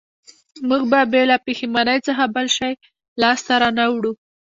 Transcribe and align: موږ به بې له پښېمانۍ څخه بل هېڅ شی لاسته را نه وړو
موږ 0.67 0.81
به 0.91 1.01
بې 1.11 1.21
له 1.29 1.37
پښېمانۍ 1.45 1.99
څخه 2.07 2.23
بل 2.35 2.47
هېڅ 2.47 2.53
شی 2.57 2.71
لاسته 3.21 3.53
را 3.61 3.69
نه 3.77 3.85
وړو 3.93 4.11